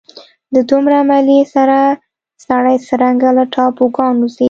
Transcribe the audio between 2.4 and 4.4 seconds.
سړی څرنګه له ټاپوګانو ځي.